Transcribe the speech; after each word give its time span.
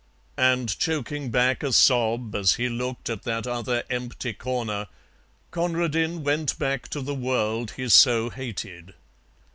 And 0.39 0.75
choking 0.79 1.29
back 1.29 1.61
a 1.61 1.71
sob 1.71 2.33
as 2.33 2.55
he 2.55 2.69
looked 2.69 3.07
at 3.07 3.21
that 3.21 3.45
other 3.45 3.83
empty 3.87 4.33
corner, 4.33 4.87
Conradin 5.51 6.23
went 6.23 6.57
back 6.57 6.87
to 6.87 7.01
the 7.01 7.13
world 7.13 7.73
he 7.77 7.87
so 7.87 8.31
hated. 8.31 8.95